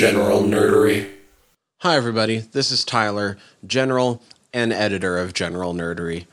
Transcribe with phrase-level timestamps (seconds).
[0.00, 1.10] General Nerdery.
[1.80, 2.38] Hi, everybody.
[2.38, 6.24] This is Tyler, General and editor of General Nerdery.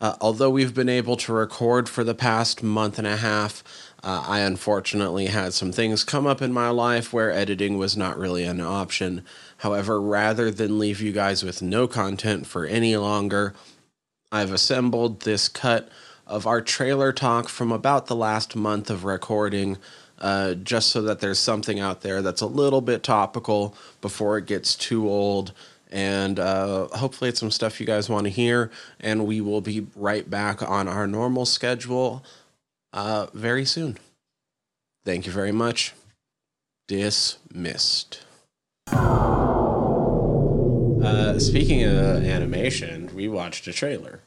[0.00, 3.64] Uh, although we've been able to record for the past month and a half,
[4.04, 8.16] uh, I unfortunately had some things come up in my life where editing was not
[8.16, 9.24] really an option.
[9.56, 13.54] However, rather than leave you guys with no content for any longer,
[14.30, 15.88] I've assembled this cut
[16.28, 19.78] of our trailer talk from about the last month of recording,
[20.20, 24.46] uh, just so that there's something out there that's a little bit topical before it
[24.46, 25.52] gets too old.
[25.90, 28.70] And uh, hopefully, it's some stuff you guys want to hear.
[29.00, 32.24] And we will be right back on our normal schedule
[32.92, 33.98] uh, very soon.
[35.04, 35.92] Thank you very much.
[36.88, 38.22] Dismissed.
[41.02, 44.20] Uh, speaking of animation, we watched a trailer.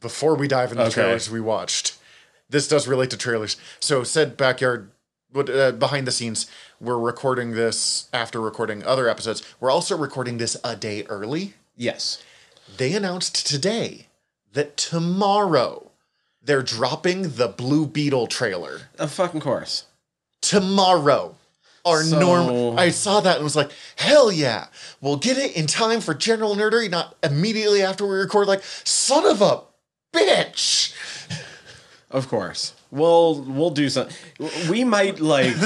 [0.00, 0.94] before we dive into Okay.
[0.94, 1.96] trailers we watched
[2.52, 3.56] this does relate to trailers.
[3.80, 4.90] So said backyard
[5.34, 6.46] uh, behind the scenes
[6.80, 9.42] we're recording this after recording other episodes.
[9.60, 11.54] We're also recording this a day early.
[11.76, 12.22] Yes.
[12.76, 14.06] they announced today
[14.52, 15.90] that tomorrow
[16.44, 18.82] they're dropping the blue beetle trailer.
[18.98, 19.86] Of fucking course.
[20.42, 21.34] tomorrow
[21.84, 24.66] our So- norm i saw that and was like hell yeah.
[25.00, 29.24] We'll get it in time for general nerdery not immediately after we record like son
[29.26, 29.62] of a
[30.14, 30.94] bitch
[32.12, 32.74] Of course.
[32.90, 34.14] We'll we'll do something.
[34.68, 35.54] We might like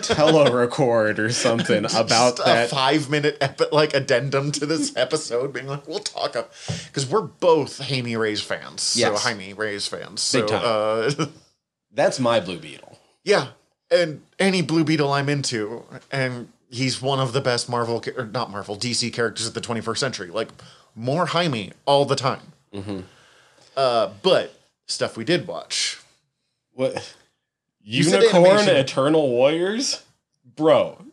[0.00, 2.70] telerecord or something about Just that.
[2.70, 6.52] five minute epi- like addendum to this episode, being like, we'll talk up
[6.86, 8.94] because we're both Jaime Reyes fans.
[8.96, 9.20] Yes.
[9.22, 10.20] So Jaime Reyes fans.
[10.20, 10.62] So Big time.
[10.64, 11.26] uh
[11.94, 12.98] That's my Blue Beetle.
[13.24, 13.48] yeah.
[13.90, 18.24] And any Blue Beetle I'm into, and he's one of the best Marvel cha- or
[18.24, 20.28] not Marvel, DC characters of the 21st century.
[20.28, 20.48] Like
[20.94, 22.40] more Jaime all the time.
[22.72, 23.00] Mm-hmm.
[23.76, 26.00] Uh, but stuff we did watch.
[26.72, 27.14] What?
[27.84, 28.68] said Unicorn.
[28.68, 30.02] Eternal Warriors,
[30.56, 31.04] bro.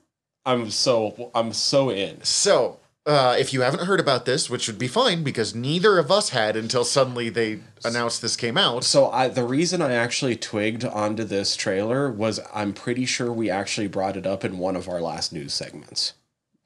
[0.46, 2.24] I'm so I'm so in.
[2.24, 6.12] So, uh, if you haven't heard about this, which would be fine because neither of
[6.12, 8.84] us had until suddenly they announced this came out.
[8.84, 13.50] So I the reason I actually twigged onto this trailer was I'm pretty sure we
[13.50, 16.14] actually brought it up in one of our last news segments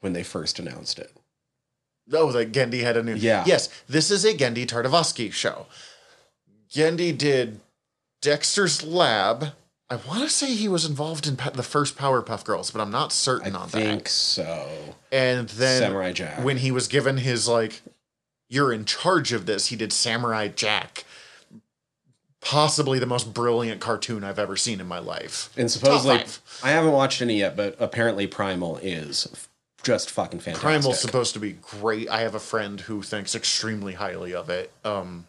[0.00, 1.12] when they first announced it.
[2.12, 3.14] Oh, that Genndy had a new.
[3.14, 3.44] Yeah.
[3.46, 5.66] Yes, this is a Genndy Tartakovsky show.
[6.74, 7.60] Genndy did
[8.20, 9.52] Dexter's Lab.
[9.88, 13.12] I want to say he was involved in the first Powerpuff Girls, but I'm not
[13.12, 13.78] certain I on that.
[13.78, 14.68] I think so.
[15.12, 16.42] And then Samurai Jack.
[16.42, 17.82] when he was given his like,
[18.48, 21.04] you're in charge of this, he did Samurai Jack.
[22.40, 25.50] Possibly the most brilliant cartoon I've ever seen in my life.
[25.56, 26.24] And supposedly.
[26.62, 29.46] I haven't watched any yet, but apparently Primal is
[29.82, 30.62] just fucking fantastic.
[30.62, 32.08] Primal's supposed to be great.
[32.08, 34.72] I have a friend who thinks extremely highly of it.
[34.84, 35.26] Um,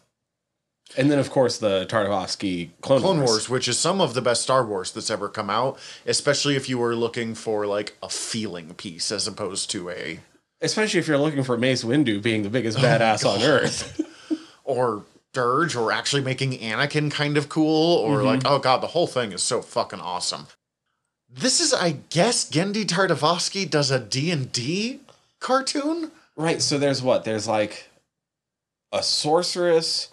[0.96, 3.30] and then, of course, the Tartakovsky Clone, Clone Wars.
[3.30, 6.68] Wars, which is some of the best Star Wars that's ever come out, especially if
[6.68, 10.20] you were looking for like a feeling piece as opposed to a
[10.62, 14.00] Especially if you're looking for Mace Windu being the Oh biggest badass on Earth.
[14.64, 18.26] or Dirge or actually making Anakin kind of cool or mm-hmm.
[18.26, 20.46] like oh god, the whole thing is so fucking awesome.
[21.28, 25.00] This is I guess Genndy Tartakovsky does a D&D
[25.40, 26.62] cartoon, right.
[26.62, 27.24] So there's what?
[27.24, 27.90] There's like
[28.92, 30.08] a sorceress,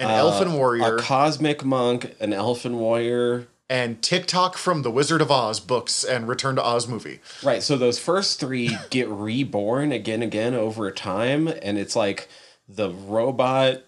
[0.00, 3.46] an uh, elfin warrior, a cosmic monk, an elfin warrior.
[3.68, 7.20] and Tik-Tok from the Wizard of Oz books and Return to Oz movie.
[7.42, 7.62] Right.
[7.62, 12.28] So those first three get reborn again, again over time, and it's like
[12.68, 13.82] the robot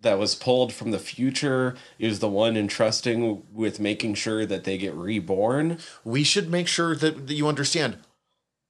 [0.00, 4.76] that was pulled from the future is the one entrusting with making sure that they
[4.76, 5.78] get reborn.
[6.04, 7.98] we should make sure that, that you understand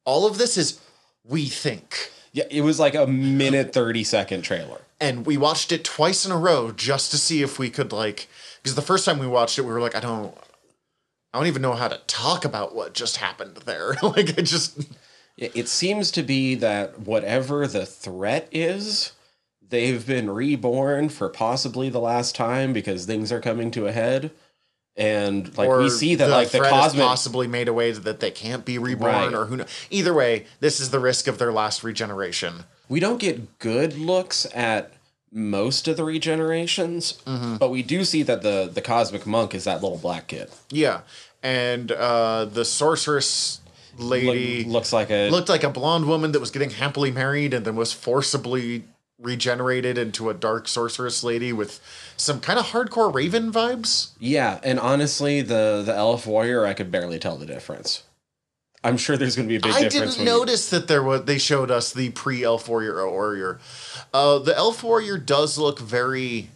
[0.04, 0.80] all of this is
[1.24, 4.80] we think Yeah, it was like a minute thirty second trailer.
[5.00, 8.28] and we watched it twice in a row just to see if we could like
[8.62, 10.36] because the first time we watched it we were like i don't
[11.34, 14.78] i don't even know how to talk about what just happened there like it just
[15.36, 19.12] It it seems to be that whatever the threat is,
[19.66, 24.30] they've been reborn for possibly the last time because things are coming to a head.
[24.96, 28.64] And like we see that like the cosmic possibly made a way that they can't
[28.64, 29.34] be reborn Right.
[29.34, 33.18] or who knows either way this is the risk of their last regeneration we don't
[33.18, 34.92] get good looks at
[35.34, 37.56] most of the regenerations, Mm-hmm.
[37.56, 40.50] but we do see that the the cosmic monk is that little black kid.
[40.70, 41.00] yeah
[41.42, 43.60] and uh the sorceress
[43.98, 47.54] lady Look, looks like a looked like a blonde woman that was getting happily married
[47.54, 48.84] and then was forcibly
[49.22, 51.80] regenerated into a dark sorceress lady with
[52.16, 54.10] some kind of hardcore raven vibes.
[54.18, 54.58] yeah.
[54.62, 58.02] And honestly, the the elf warrior, I could barely tell the difference.
[58.84, 60.16] I'm sure there's going to be a big I difference.
[60.16, 63.60] didn't when you- notice that there was they showed us the pre elf warrior warrior.
[64.12, 66.50] Uh, the elf warrior does look very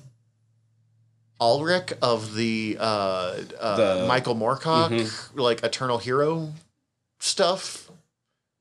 [1.40, 6.52] Elric of the, uh, uh, The- Michael Moorcock like Eternal Hero
[7.20, 7.85] stuff.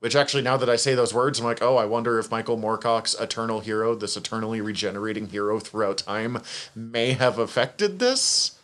[0.06, 2.60] Which actually, now that I say those words, I'm like, oh, I wonder if Michael
[2.60, 6.44] Moorcock's eternal hero, this eternally regenerating hero throughout time,
[6.76, 8.56] may have affected this.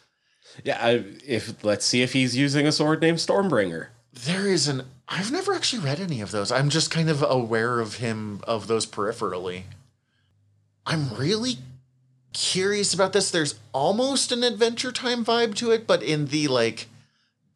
[0.64, 3.88] Yeah, I, if let's see if he's using a sword named Stormbringer.
[4.14, 4.84] There is an.
[5.10, 6.52] I've never actually read any of those.
[6.52, 9.64] I'm just kind of aware of him, of those peripherally.
[10.86, 11.58] I'm really
[12.34, 13.32] curious about this.
[13.32, 16.88] There's almost an Adventure Time vibe to it, but in the like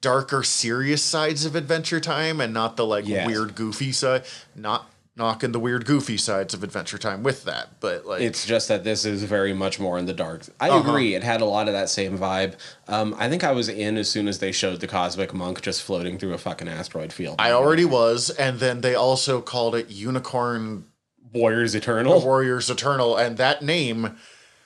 [0.06, 3.26] darker, serious sides of Adventure Time and not the like Yes.
[3.26, 4.24] weird, goofy side.
[4.56, 4.88] Not
[5.18, 8.22] knocking the weird, goofy sides of Adventure Time with that, but like.
[8.22, 10.44] It's just that this is very much more in the dark.
[10.60, 10.88] I Uh-huh.
[10.88, 11.16] agree.
[11.16, 12.54] It had a lot of that same vibe.
[12.88, 15.82] Um, I think I was in as soon as they showed the cosmic monk just
[15.82, 17.38] floating through a fucking asteroid field.
[17.40, 20.86] I already was, and then they also called it Unicorn
[21.34, 24.16] Warriors Eternal Warriors Eternal, and that name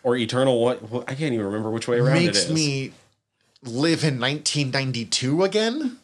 [0.04, 0.60] or Eternal.
[0.62, 0.82] What?
[1.08, 2.52] I can't even remember which way around it makes is.
[2.52, 2.92] me
[3.64, 5.98] live in 1992 again.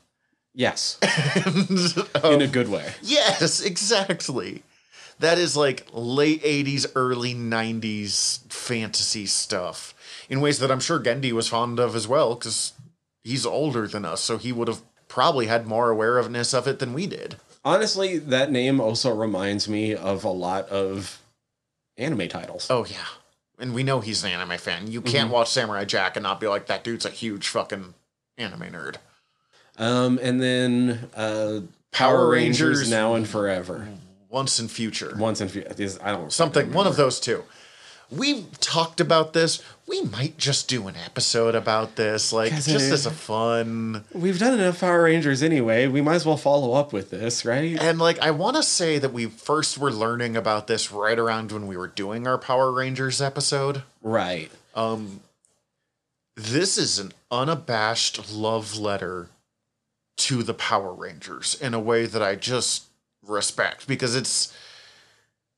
[0.54, 0.98] yes,
[1.46, 2.94] And, in um, a good way.
[3.02, 4.64] yes, exactly.
[5.20, 9.94] That is like late 80s, early 90s fantasy stuff
[10.30, 12.74] in ways that I'm sure Genndy was fond of as well, because
[13.24, 16.94] he's older than us, so he would have probably had more awareness of it than
[16.94, 17.38] we did.
[17.64, 21.22] Honestly, that name also reminds me of a lot of
[21.98, 22.68] anime titles.
[22.70, 23.06] Oh, yeah.
[23.58, 24.92] And we know he's an anime fan.
[24.92, 27.94] You can't watch Samurai Jack and not be like, that dude's a huge fucking
[28.38, 28.98] anime nerd.
[29.78, 31.62] Um, and then uh,
[31.92, 33.88] Power Power Rangers, Rangers- now and forever.
[34.30, 35.16] Once in future.
[35.18, 35.74] Once in future.
[35.78, 37.44] is I don't Something, one of those two.
[38.16, 39.62] We've talked about this.
[39.88, 44.04] We might just do an episode about this, like just as a fun.
[44.14, 45.88] We've done enough Power Rangers anyway.
[45.88, 47.80] We might as well follow up with this, right?
[47.80, 51.52] And like, I want to say that we first were learning about this right around
[51.52, 53.84] when we were doing our Power Rangers episode.
[54.02, 54.50] Right.
[54.74, 55.22] Um,
[56.36, 59.30] this is an unabashed love letter
[60.18, 62.86] to the Power Rangers in a way that I just
[63.26, 64.56] respect because it's.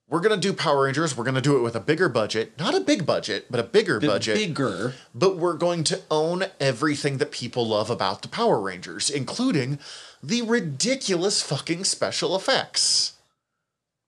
[0.09, 1.17] We're gonna do Power Rangers.
[1.17, 3.99] We're gonna do it with a bigger budget, not a big budget, but a bigger
[3.99, 4.35] Bit budget.
[4.37, 4.93] bigger.
[5.13, 9.79] but we're going to own everything that people love about the Power Rangers, including
[10.23, 13.13] the ridiculous fucking special effects.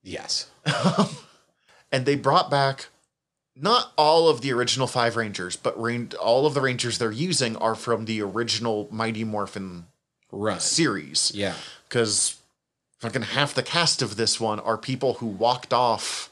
[0.04, 0.48] Yes.
[1.92, 2.90] And they brought back
[3.56, 7.56] not all of the original five Rangers, but ran- all of the Rangers they're using
[7.58, 9.88] are from the original Mighty Morphin
[10.32, 10.62] Right.
[10.62, 11.32] series.
[11.34, 11.56] Yeah.
[11.88, 12.36] Because
[13.00, 16.30] fucking half the cast of this one are people who walked off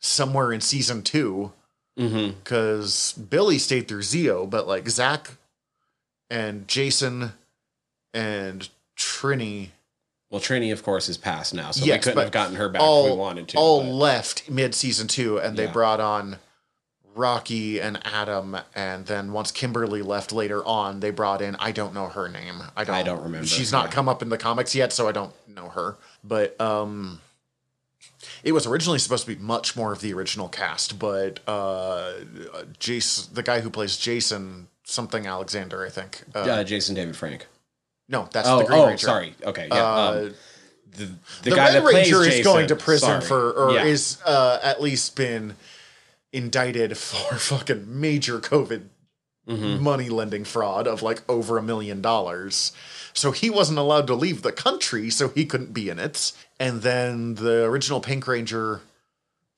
[0.00, 1.52] somewhere in season two
[1.98, 2.38] Mm-hmm.
[2.44, 5.32] because Billy stayed through Zeo, but like Zack
[6.30, 7.32] and Jason
[8.14, 9.70] and Trini
[10.30, 12.82] Well, Trini, of course, is passed now, so Yes, we couldn't have gotten her back
[12.82, 13.56] all if we wanted to.
[13.58, 15.72] all but- left mid season two, and they Yeah.
[15.72, 16.38] brought on
[17.18, 21.92] Rocky and Adam, and then once Kimberly left later on, they brought in I don't
[21.92, 22.62] know her name.
[22.76, 22.94] I don't.
[22.94, 23.90] I don't remember, She's not yeah.
[23.90, 25.96] come up in the comics yet, so I don't know her.
[26.22, 27.20] But um,
[28.44, 32.12] it was originally supposed to be much more of the original cast, but uh,
[32.78, 36.22] Jason, the guy who plays Jason, something Alexander, I think.
[36.34, 37.46] Uh, uh, Jason David Frank.
[38.08, 39.06] no, that's Oh, the Green oh, Ranger.
[39.06, 39.34] sorry.
[39.44, 39.74] Okay, yeah.
[39.74, 40.34] Uh, um,
[40.92, 43.24] the the, the, guy Red that plays Ranger is Jason, going to prison sorry.
[43.24, 43.84] for, or Yeah.
[43.84, 45.54] is uh, at least been
[46.32, 48.82] indicted for fucking major COVID
[49.48, 49.80] Mhm.
[49.80, 52.72] money lending fraud of like over a million dollars.
[53.14, 56.32] So he wasn't allowed to leave the country, so he couldn't be in it.
[56.60, 58.82] And then the original Pink Ranger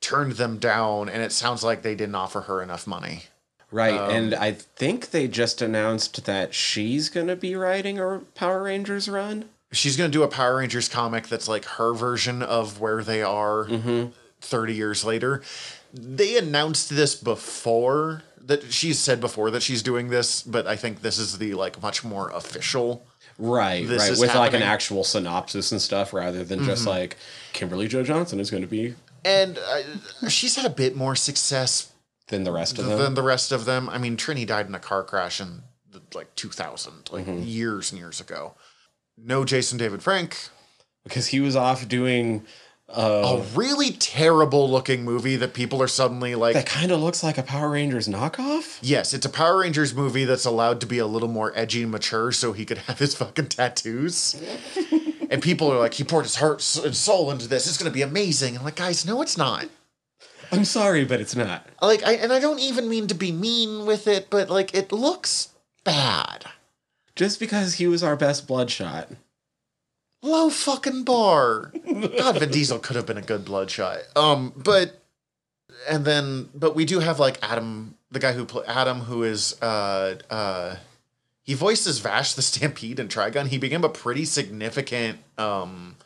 [0.01, 3.25] turned them down, and it sounds like they didn't offer her enough money.
[3.73, 8.21] Right, Um, and I think they just announced that she's going to be writing a
[8.37, 9.47] Power Rangers run.
[9.73, 13.23] She's going to do a Power Rangers comic that's like her version of where they
[13.23, 14.11] are Mm-hmm.
[14.41, 15.43] 30 years later.
[15.93, 21.03] They announced this before that she's said before that she's doing this, but I think
[21.03, 23.07] this is the like much more official.
[23.39, 26.91] Right, This right, with like an actual synopsis and stuff rather than just Mm-hmm.
[26.91, 27.17] like
[27.55, 28.95] Kimberly Jo Johnson is going to be
[29.25, 31.91] And uh, she's had a bit more success
[32.29, 32.99] than the rest of them.
[32.99, 33.89] than the rest of them.
[33.89, 37.43] I mean, Trini died in a car crash in the, like 2000, like Mm-hmm.
[37.45, 38.55] years and years ago.
[39.17, 40.37] No Jason David Frank.
[41.05, 42.45] because he was off doing
[42.93, 47.23] uh, A really terrible looking movie that people are suddenly like, that kind of looks
[47.23, 48.79] like a Power Rangers knockoff.
[48.83, 51.93] Yes, it's a Power Rangers movie that's allowed to be a little more edgy and
[51.93, 54.41] mature so he could have his fucking tattoos.
[55.31, 57.67] and people are like, he poured his heart and soul into this.
[57.67, 58.57] It's going to be amazing.
[58.57, 59.69] And like, guys, no, it's not.
[60.53, 61.67] I'm sorry, but it's not.
[61.81, 64.91] Like, I, and I don't even mean to be mean with it, but like, it
[64.91, 65.51] looks
[65.85, 66.47] bad.
[67.15, 69.11] Just because he was our best bloodshot.
[70.23, 71.73] Low fucking bar.
[72.19, 73.99] God, Vin Diesel could have been a good bloodshot.
[74.15, 75.01] Um, but
[75.89, 79.61] and then, but we do have like Adam, the guy who play Adam, who is
[79.63, 80.77] uh uh,
[81.43, 83.47] he voices Vash the Stampede and Trigun.
[83.47, 85.97] He became a pretty significant um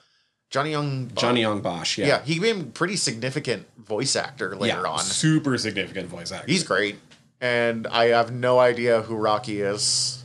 [0.50, 1.11] Johnny Young.
[1.16, 1.99] Johnny Young Bosch.
[1.99, 2.06] Yeah.
[2.06, 5.00] Yeah, he became a pretty significant voice actor later Yeah, on.
[5.00, 6.47] Super significant voice actor.
[6.49, 7.00] He's great,
[7.40, 10.23] and I have no idea who Rocky is.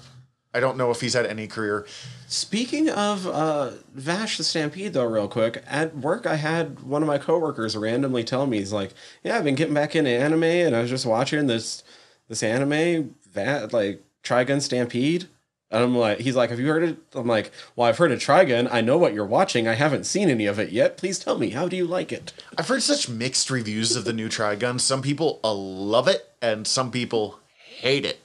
[0.53, 1.85] I don't know if he's had any career.
[2.27, 7.07] Speaking of uh, Vash the Stampede, though, real quick, at work, I had one of
[7.07, 10.75] my coworkers randomly tell me, he's like, "Yeah, I've been getting back into anime, and
[10.75, 11.83] I was just watching this
[12.27, 15.27] this anime, that like Trigun Stampede."
[15.71, 18.19] And I'm like, he's like, "Have you heard it?" I'm like, "Well, I've heard of
[18.19, 18.67] Trigun.
[18.71, 19.67] I know what you're watching.
[19.67, 20.97] I haven't seen any of it yet.
[20.97, 24.13] Please tell me, how do you like it?" I've heard such mixed reviews of the
[24.13, 24.79] new Trigun.
[24.79, 27.39] Some people uh, love it, and some people
[27.81, 28.19] hate it.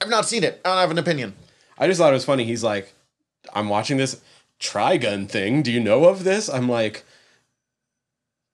[0.00, 0.60] I've not seen it.
[0.64, 1.34] I don't have an opinion.
[1.78, 2.44] I just thought it was funny.
[2.44, 2.92] He's like,
[3.54, 4.20] I'm watching this
[4.60, 5.62] Trigun thing.
[5.62, 6.48] Do you know of this?
[6.48, 7.04] I'm like,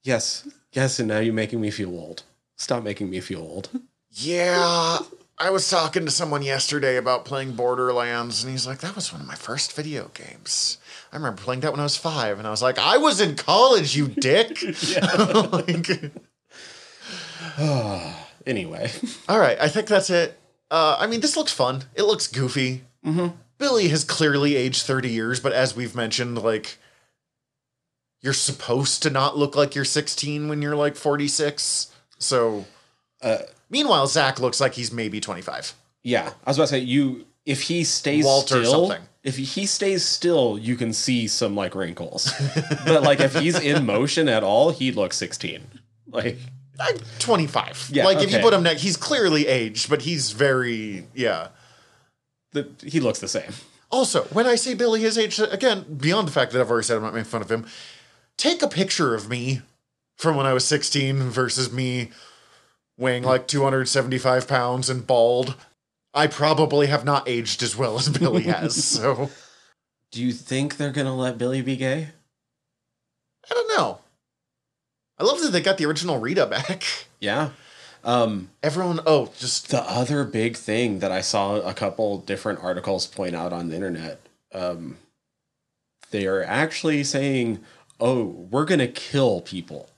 [0.02, 2.22] yes, yes, and now you're making me feel old.
[2.56, 3.68] Stop making me feel old.
[4.10, 4.98] Yeah,
[5.38, 9.20] I was talking to someone yesterday about playing Borderlands, and he's like, "That was one
[9.20, 10.78] of my first video games.
[11.12, 13.36] I remember playing that when I was five, and I was like, I was in
[13.36, 14.58] college, you dick."
[15.52, 16.12] Like,
[18.46, 18.90] Anyway,
[19.28, 20.38] all right, I think that's it.
[20.70, 21.84] Uh, I mean, this looks fun.
[21.94, 22.82] It looks goofy.
[23.58, 26.78] Billy has clearly aged 30 years, but as we've mentioned, like,
[28.20, 31.92] you're supposed to not look like you're 16 when you're like 46.
[32.18, 32.64] So,
[33.22, 33.38] uh,
[33.70, 35.74] meanwhile, Zack looks like he's maybe 25.
[36.02, 37.26] yeah, I was about to say you.
[37.44, 39.06] If he stays Walter still, something.
[39.22, 42.32] if he stays still, you can see some like wrinkles.
[42.84, 45.62] but like if he's in motion at all, he looks 16.
[46.08, 46.38] Like
[46.78, 47.90] Like 25.
[47.92, 51.48] Yeah, like, if you put him next, he's clearly aged, but he's very, yeah.
[52.52, 53.52] the, he looks the same.
[53.90, 56.96] Also, when I say Billy is aged, again, beyond the fact that I've already said
[56.96, 57.66] I'm not making fun of him,
[58.36, 59.62] take a picture of me
[60.16, 62.10] from when I was 16 versus me
[62.98, 65.54] weighing like 275 pounds and bald.
[66.14, 69.30] I probably have not aged as well as Billy has, so
[70.10, 72.08] Do you think they're gonna let Billy be gay?
[73.50, 74.00] I don't know.
[75.18, 76.84] I love that they got the original Rita back.
[77.18, 77.50] Yeah.
[78.04, 83.06] Um, Everyone, oh, just the other big thing that I saw a couple different articles
[83.06, 84.20] point out on the internet,
[84.52, 84.98] um,
[86.10, 87.60] they are actually saying,
[87.98, 89.88] "Oh, we're gonna kill people.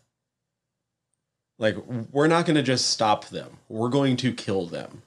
[1.58, 1.76] Like
[2.12, 3.58] we're not gonna just stop them.
[3.68, 5.02] We're going to kill them."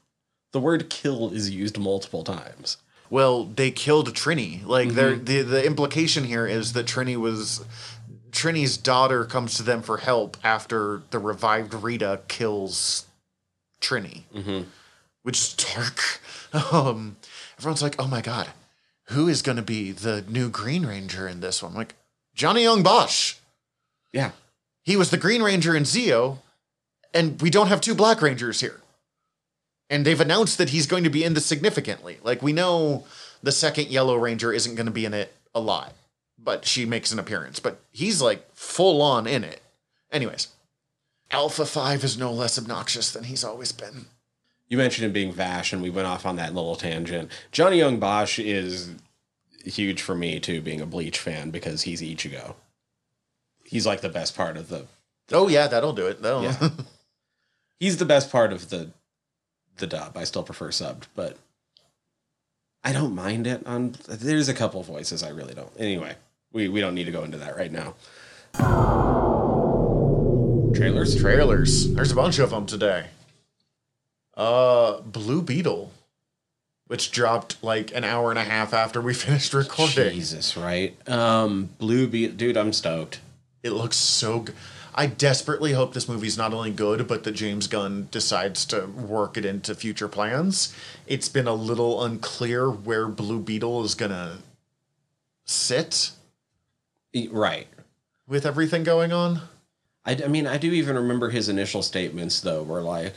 [0.51, 2.75] The word "kill" is used multiple times.
[3.10, 4.65] well, they killed Trini.
[4.65, 7.63] Like they're the the implication here is that Trini was
[8.32, 13.06] Trini's daughter comes to them for help after the revived Rita kills
[13.82, 14.64] Trini, Mm-hmm.
[15.24, 16.00] which is dark.
[16.54, 17.16] Um,
[17.58, 18.48] everyone's like, "Oh my god,
[19.06, 21.96] who is going to be the new Green Ranger in this one?" I'm like
[22.36, 23.36] Johnny Young Bosch.
[24.12, 24.32] Yeah,
[24.84, 26.40] He was the Green Ranger in Zeo,
[27.14, 28.82] and we don't have two Black Rangers here.
[29.90, 32.18] And they've announced that he's going to be in this significantly.
[32.22, 33.06] Like, we know
[33.42, 35.94] the second Yellow Ranger isn't going to be in it a lot,
[36.43, 37.60] but she makes an appearance.
[37.60, 39.62] But he's like full on in it.
[40.12, 40.50] Anyways,
[41.31, 44.05] Alpha 5 is no less obnoxious than he's always been.
[44.67, 47.31] you mentioned him being Vash, and we went off on that little tangent.
[47.51, 48.91] Johnny Young Bosch is
[49.63, 52.55] huge for me too, being a Bleach fan because he's Ichigo.
[53.63, 54.88] He's like the best part of the
[55.31, 56.21] Oh, yeah, that'll do it.
[56.21, 56.43] That'll.
[56.43, 56.69] Yeah.
[57.79, 58.91] he's the best part of the
[59.77, 60.17] the dub.
[60.17, 61.38] I still prefer subbed, but
[62.83, 63.65] I don't mind it.
[63.65, 65.71] On there's a couple voices I really don't.
[65.79, 66.15] Anyway,
[66.53, 67.96] we we don't need to go into that right now.
[70.74, 71.15] Trailers.
[71.15, 71.93] Trailers.
[71.93, 73.08] There's a bunch of them today.
[74.36, 75.91] Uh, Blue Beetle,
[76.88, 80.13] which dropped like an hour and a half after we finished recording.
[80.13, 80.96] Jesus, right?
[81.10, 83.20] Um, Blue Beetle, dude, I'm stoked.
[83.63, 84.55] It looks so good.
[84.93, 89.38] I desperately hope this movie's not only good, but that James Gunn decides to work
[89.38, 90.75] it into future plans.
[91.08, 94.39] It's been a little unclear where Blue Beetle is gonna
[95.46, 96.12] sit
[97.32, 97.68] Right.
[98.27, 99.41] with everything going on.
[100.06, 103.13] I, I mean, I do even remember his initial statements though, were like,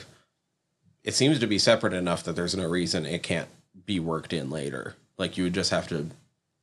[1.03, 3.49] it seems to be separate enough that there's no reason it can't
[3.87, 4.95] be worked in later.
[5.17, 6.09] Like you would just have to.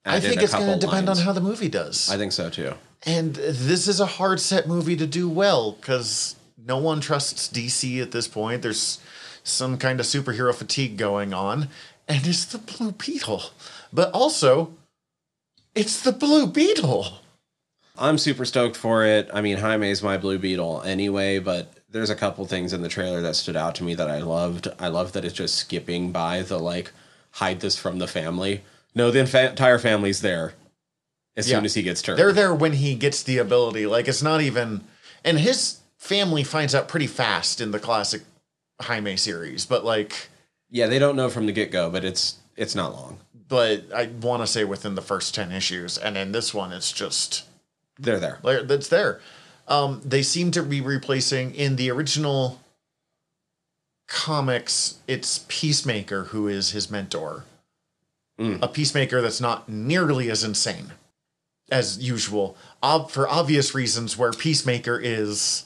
[0.04, 2.10] I think it's going to depend on how the movie does.
[2.12, 2.74] I think so too.
[3.06, 8.02] And this is a hard set movie to do well because no one trusts DC
[8.02, 8.62] at this point.
[8.62, 9.00] There's
[9.44, 11.70] some kind of superhero fatigue going on,
[12.08, 13.44] and it's the Blue Beetle.
[13.94, 14.74] But also,
[15.76, 17.20] it's the Blue Beetle.
[17.98, 19.30] I'm super stoked for it.
[19.34, 23.22] I mean, Jaime's my Blue Beetle anyway, but there's a couple things in the trailer
[23.22, 24.68] that stood out to me that I loved.
[24.80, 26.92] I love that it's just skipping by the like
[27.32, 28.64] hide this from the family.
[28.96, 30.54] No, the entire family's there
[31.38, 32.20] as soon as he gets turned.
[32.20, 33.86] They're there when he gets the ability.
[33.88, 34.84] Like, it's not even.
[35.24, 38.24] And his family finds out pretty fast in the classic
[38.82, 40.30] Jaime series, but like.
[40.70, 43.20] yeah, they don't know from the get go, but it's it's not long.
[43.48, 45.98] But I want to say within the first 10 issues.
[45.98, 47.44] And in this one, it's just
[48.02, 48.40] They're there.
[48.44, 49.22] Like, That's there.
[49.68, 52.60] Um, they seem to be replacing in the original
[54.08, 55.00] comics.
[55.08, 57.46] It's Peacemaker who is his mentor.
[58.40, 58.62] Mm.
[58.62, 60.92] A Peacemaker that's not nearly as insane
[61.72, 64.18] as usual, ob- for obvious reasons.
[64.18, 65.66] Where Peacemaker is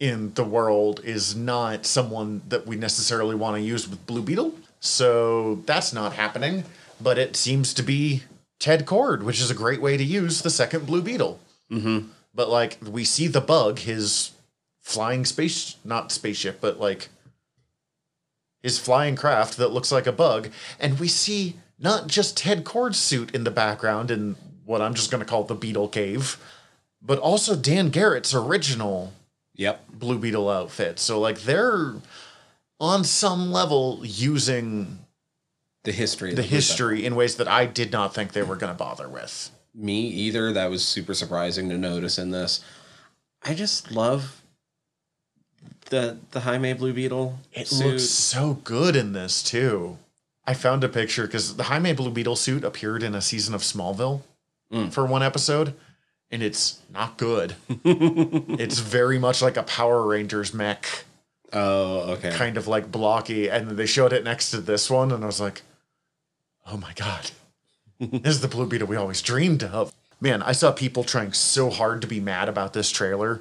[0.00, 4.54] in the world is not someone that we necessarily want to use with Blue Beetle.
[4.80, 6.64] So that's not happening.
[7.00, 8.22] But it seems to be
[8.58, 11.38] Ted Kord, which is a great way to use the second Blue Beetle.
[11.70, 12.08] Mm-hmm.
[12.34, 14.32] But like we see the bug, his
[14.80, 17.08] flying space not spaceship, but like
[18.62, 20.48] his flying craft that looks like a bug,
[20.80, 25.10] and we see not just Ted Kord's suit in the background in what I'm just
[25.10, 26.36] gonna call the Beetle Cave,
[27.00, 29.12] but also Dan Garrett's original
[29.54, 29.88] Yep.
[29.92, 31.00] Blue Beetle outfit.
[31.00, 31.94] So like they're
[32.78, 35.00] on some level using
[35.88, 36.34] The history.
[36.34, 39.50] the history in ways that I did not think they were gonna bother with.
[39.74, 40.52] Me either.
[40.52, 42.60] That was super surprising to notice in this.
[43.44, 44.42] I just love
[45.90, 47.86] the the Jaime Blue Beetle It suit.
[47.86, 49.98] looks so good in this too.
[50.46, 53.62] I found a picture because the Jaime Blue Beetle suit appeared in a season of
[53.62, 54.22] Smallville
[54.72, 54.92] Mm.
[54.92, 55.72] for one episode,
[56.30, 57.54] and it's not good.
[57.84, 61.04] it's very much like a Power Rangers mech,
[61.54, 62.32] oh, okay.
[62.32, 63.48] kind of like blocky.
[63.48, 65.62] And they showed it next to this one, and I was like,
[66.70, 67.30] oh my God,
[68.00, 69.92] this is the Blue Beetle we always dreamed of.
[70.20, 73.40] Man, I saw people trying so hard to be mad about this trailer.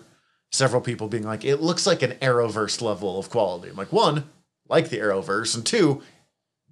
[0.52, 3.70] Several people being like, it looks like an Arrowverse level of quality.
[3.70, 4.30] I'm like, one,
[4.70, 6.02] like the Arrowverse, and two,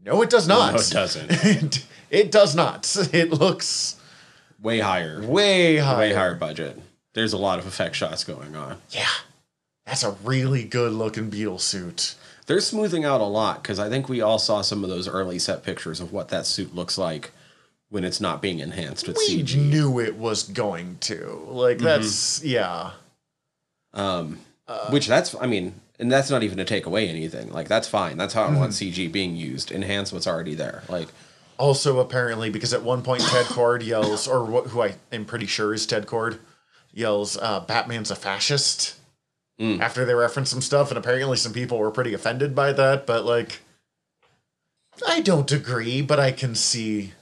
[0.04, 0.74] no, it does not.
[0.74, 1.32] No, it doesn't.
[1.32, 2.96] it, it does not.
[3.14, 3.96] It looks
[4.62, 5.22] Way higher.
[5.22, 5.98] way higher.
[5.98, 6.80] Way higher budget.
[7.14, 8.78] There's a lot of effect shots going on.
[8.92, 9.08] Yeah.
[9.86, 12.16] That's a really good looking beetle suit.
[12.48, 15.40] They're smoothing out a lot because I think we all saw some of those early
[15.40, 17.32] set pictures of what that suit looks like
[17.90, 19.36] when it's not being enhanced with CG.
[19.38, 19.58] We CG.
[19.70, 21.44] knew it was going to.
[21.48, 22.92] Like, that's, yeah.
[23.94, 27.52] Um, Uh, which that's, I mean, and that's not even to take away anything.
[27.52, 28.18] Like that's fine.
[28.18, 28.60] That's how I Mm-hmm.
[28.60, 29.72] want CG being used.
[29.72, 30.84] Enhance what's already there.
[30.90, 31.08] Like
[31.58, 35.46] Also, apparently, because at one point Ted Kord yells, or wh- who I am pretty
[35.46, 36.40] sure is Ted Kord,
[36.94, 38.96] yells, uh, Batman's a fascist.
[39.60, 39.80] Mm.
[39.80, 43.24] After they referenced some stuff, and apparently some people were pretty offended by that, but
[43.26, 43.60] like,
[45.08, 47.14] I don't agree, but I can see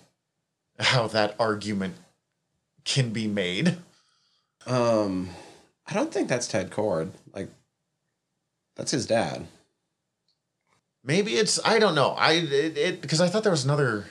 [0.80, 1.96] how that argument
[2.86, 3.78] can be made.
[4.66, 5.30] Um,
[5.86, 7.12] I don't think that's Ted Kord.
[7.36, 7.50] Like,
[8.76, 9.46] that's his dad.
[11.04, 12.12] Maybe it's I don't know.
[12.18, 14.06] I it because I thought there was another.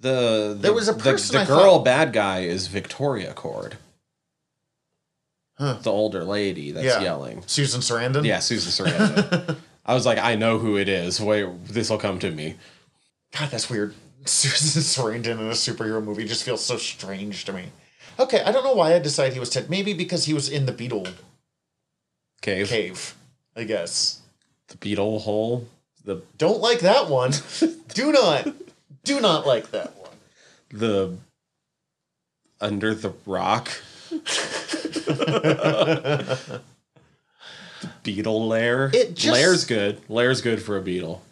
[0.00, 3.34] The, the There was a the- person The, I girl thought- bad guy is Victoria
[3.34, 3.74] Kord,
[5.58, 5.78] Huh.
[5.82, 7.00] the older lady that's Yeah.
[7.00, 7.42] yelling.
[7.46, 8.24] Susan Sarandon.
[8.24, 9.56] Yeah, Susan Sarandon.
[9.84, 11.20] I was like, I know who it is.
[11.20, 12.54] Wait, this will come to me.
[13.36, 13.94] God, that's weird.
[14.24, 17.66] Susan Sarandon in a superhero movie just feels so strange to me.
[18.20, 19.68] Okay, I don't know why I decided he was Ted.
[19.70, 21.06] Maybe because he was in the Beetle
[22.42, 23.14] Cave, cave.
[23.56, 24.20] I guess.
[24.68, 25.66] the beetle hole,
[26.04, 27.32] the Don't like that one.
[27.94, 28.46] do not,
[29.04, 30.10] do not like that one.
[30.70, 31.16] the
[32.60, 33.68] under the rock.
[34.10, 34.20] The
[38.02, 38.90] beetle lair.
[38.92, 40.00] It just- Lair's good.
[40.08, 41.22] Lair's good for a beetle.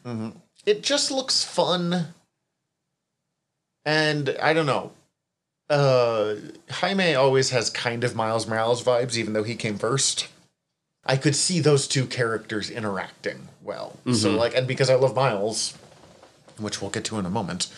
[0.65, 2.09] It just looks fun,
[3.85, 4.93] and I don't know.
[5.71, 6.35] Uh,
[6.71, 10.29] Jaime always has kind of Miles Morales vibes, even though he came first.
[11.05, 13.97] I could see those two characters interacting well.
[14.13, 15.77] So like, and because I love Miles,
[16.59, 17.69] which we'll get to in a moment.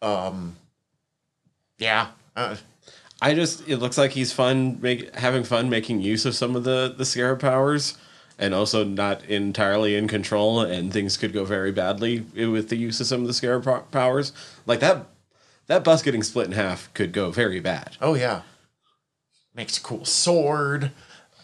[0.00, 0.56] Um,
[1.78, 2.56] yeah, uh,
[3.20, 6.64] I just it looks like he's fun make, having fun making use of some of
[6.64, 7.96] the the scarab powers
[8.38, 13.00] and also not entirely in control and things could go very badly with the use
[13.00, 14.32] of some of the scarab powers
[14.66, 15.06] like that
[15.66, 18.42] that bus getting split in half could go very bad oh yeah,
[19.54, 20.92] makes a cool sword.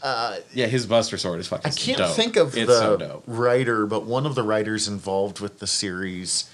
[0.02, 2.14] Uh, yeah his buster sword is fucking I can't dope.
[2.14, 6.48] think of it's the so writer, but one of the writers involved with the series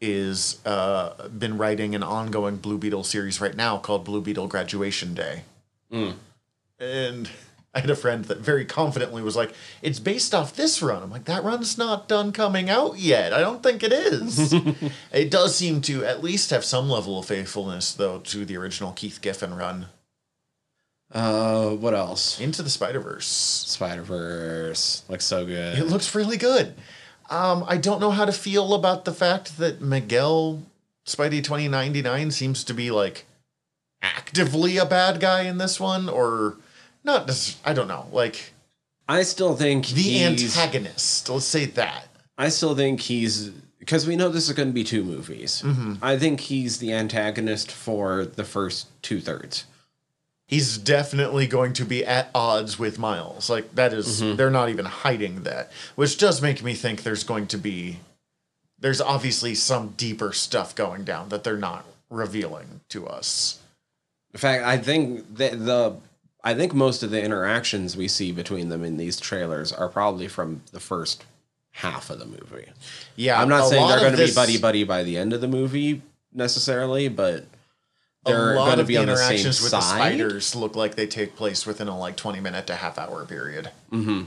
[0.00, 5.14] is uh, been writing an ongoing Blue Beetle series right now called Blue Beetle Graduation
[5.14, 5.42] Day.
[5.92, 6.14] Mm.
[6.78, 7.30] And
[7.74, 11.10] I had a friend that very confidently was like, "It's based off this run." I'm
[11.10, 13.32] like, "That run's not done coming out yet.
[13.32, 14.52] I don't think it is."
[15.12, 18.92] it does seem to at least have some level of faithfulness, though, to the original
[18.92, 19.86] Keith Giffen run,
[21.12, 23.26] uh what else Into the Spider Verse.
[23.26, 26.74] spider-verse looks so good It looks really good.
[27.28, 30.62] Um, I don't know how to feel about the fact that Miguel
[31.06, 33.24] Spidey 2099 seems to be like
[34.02, 36.56] actively a bad guy in this one, or
[37.04, 37.26] not.
[37.26, 38.06] Just, I don't know.
[38.12, 38.52] Like
[39.08, 41.28] i still think the antagonist.
[41.28, 42.08] Let's say that.
[42.38, 45.62] I still think he's because we know this is going to be two movies.
[45.64, 45.94] Mm-hmm.
[46.02, 49.64] I think he's the antagonist for the first two thirds.
[50.46, 53.50] He's definitely going to be at odds with Miles.
[53.50, 54.36] Like that is- mm-hmm.
[54.36, 57.98] they're not even hiding that, which does make me think there's going to be
[58.78, 63.58] there's obviously some deeper stuff going down that they're not revealing to us.
[64.34, 65.96] In fact, I think that the
[66.44, 70.28] I think most of the interactions we see between them in these trailers are probably
[70.28, 71.24] from the first
[71.72, 72.66] half of the movie.
[73.16, 75.48] Yeah, I'm not saying they're going to be buddy buddy by the end of the
[75.48, 77.46] movie necessarily, but
[78.26, 81.06] they're a lot of be the on the interactions with the spiders look like they
[81.06, 83.70] take place within a like 20 minute to half hour period.
[83.90, 84.24] hmm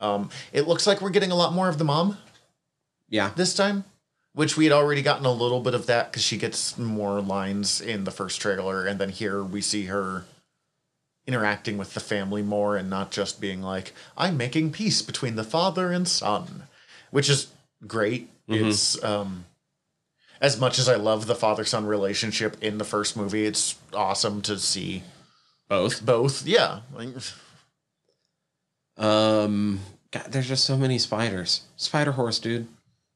[0.00, 2.16] Um, it looks like we're getting a lot more of the mom
[3.08, 3.84] Yeah, this time,
[4.34, 7.80] which we had already gotten a little bit of that because she gets more lines
[7.80, 10.24] in the first trailer, and then here we see her
[11.26, 15.44] interacting with the family more and not just being like, "I'm making peace between the
[15.44, 16.64] father and son,"
[17.10, 17.48] which is
[17.86, 18.30] great.
[18.48, 19.44] It's um,
[20.40, 24.40] as much as I love the father son relationship in the first movie, it's awesome
[24.42, 25.02] to see
[25.68, 26.04] both.
[26.04, 26.46] both.
[26.46, 26.80] Yeah,
[28.96, 31.62] Um, God, there's just so many spiders.
[31.76, 32.66] Spider horse, dude.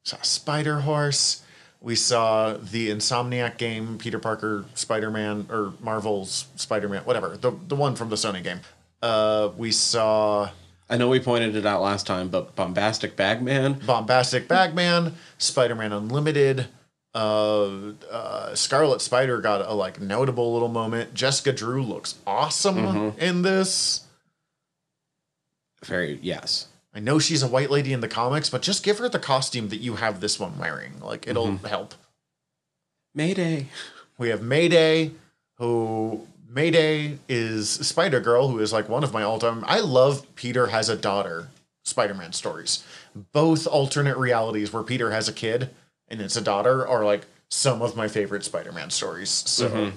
[0.04, 1.42] saw Spider Horse.
[1.80, 7.50] We saw the Insomniac game, Peter Parker, Spider Man, or Marvel's Spider Man, whatever, the
[7.68, 8.60] the one from the Sony game.
[9.02, 10.48] Uh, we saw
[10.88, 13.74] I know we pointed it out last time, but bombastic bagman.
[13.86, 16.68] Bombastic Bagman, Spider Man Unlimited.
[17.14, 21.14] Uh, uh, Scarlet Spider got a like notable little moment.
[21.14, 24.04] Jessica Drew looks awesome in this.
[25.84, 26.68] Very yes.
[26.94, 29.68] I know she's a white lady in the comics, but just give her the costume
[29.68, 31.00] that you have this one wearing.
[31.00, 31.94] Like it'll help.
[33.14, 33.68] Mayday.
[34.18, 35.12] We have Mayday,
[35.58, 39.64] who Mayday is Spider Girl, who is like one of my all time.
[39.66, 41.48] I love Peter has a daughter
[41.84, 42.84] Spider Man stories.
[43.32, 45.70] Both alternate realities where Peter has a kid
[46.08, 49.30] and it's a daughter are like some of my favorite Spider Man stories.
[49.30, 49.68] So.
[49.68, 49.96] Mm-hmm.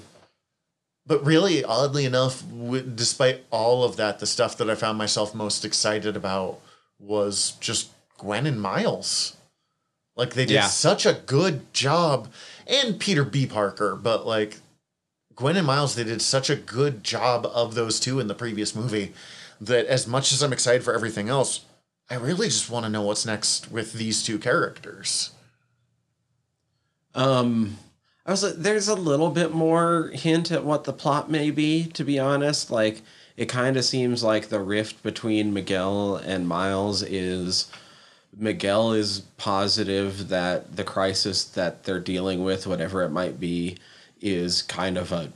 [1.06, 5.34] But really, oddly enough, w- despite all of that, the stuff that I found myself
[5.34, 6.60] most excited about
[7.00, 9.38] was just Gwen and Miles.
[10.18, 10.68] Like they did Yeah.
[10.68, 12.28] such a good job,
[12.66, 13.46] and Peter B.
[13.46, 14.58] Parker, but like
[15.36, 18.76] Gwen and Miles, they did such a good job of those two in the previous
[18.76, 19.14] movie
[19.62, 21.62] that as much as I'm excited for everything else,
[22.10, 25.32] I really just want to know what's next with these two characters.
[27.18, 27.78] Um,
[28.28, 31.86] I was there's a little bit more hint at what the plot may be.
[31.88, 33.02] To be honest, like
[33.36, 37.72] it kind of seems like the rift between Miguel and Miles is
[38.36, 43.78] Miguel is positive that the crisis that they're dealing with, whatever it might be,
[44.22, 45.32] is kind of a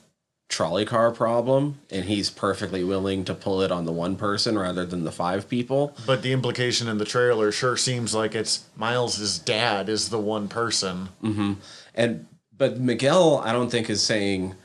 [0.51, 4.85] trolley car problem, and he's perfectly willing to pull it on the one person rather
[4.85, 5.95] than the five people.
[6.05, 10.47] But the implication in the trailer sure seems like it's Miles's dad is the one
[10.49, 11.09] person.
[11.23, 11.53] Mm-hmm.
[11.95, 14.55] And but Miguel, I don't think is saying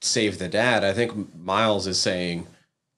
[0.00, 0.84] save the dad.
[0.84, 2.46] I think Miles is saying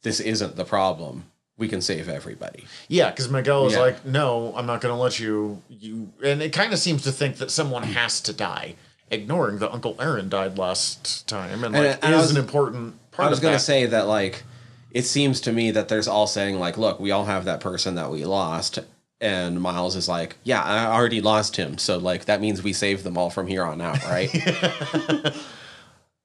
[0.02, 1.24] this isn't the problem.
[1.57, 2.64] We can save everybody.
[2.88, 3.78] Yeah, because Miguel is Yeah.
[3.80, 5.62] like, no, I'm not going to let you.
[5.68, 8.74] You and it kind of seems to think that someone has to die,
[9.11, 13.27] ignoring that Uncle Aaron died last time, and like And is was- an important part.
[13.27, 14.43] I was going to say that like
[14.90, 17.97] it seems to me that there's all saying like, look, we all have that person
[17.97, 18.79] that we lost.
[19.21, 21.79] And Miles is like, yeah, I already lost him.
[21.79, 24.31] So like that means we save them all from here on out, right?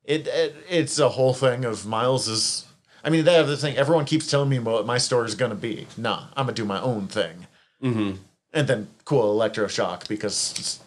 [0.03, 2.65] it, it it's a whole thing of Miles is.
[3.03, 3.77] I mean, that other thing.
[3.77, 5.87] Everyone keeps telling me what my story is going to be.
[5.95, 7.47] Nah, I'm gonna do my own thing.
[7.81, 8.17] mm-hmm.
[8.51, 10.79] And then cool electroshock because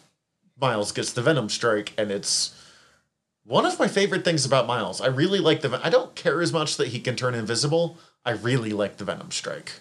[0.61, 2.55] Miles gets the Venom strike, and it's
[3.45, 5.01] one of my favorite things about Miles.
[5.01, 5.81] I really like the.
[5.83, 7.99] I don't care as much that he can turn invisible.
[8.25, 9.81] I really like the Venom strike.